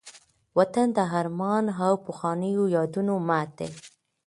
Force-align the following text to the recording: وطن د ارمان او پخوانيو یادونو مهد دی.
وطن 0.57 0.87
د 0.97 0.99
ارمان 1.19 1.65
او 1.85 1.93
پخوانيو 2.05 2.63
یادونو 2.75 3.13
مهد 3.29 3.49
دی. 3.59 3.69